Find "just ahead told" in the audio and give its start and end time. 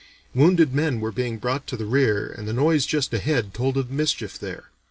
2.87-3.77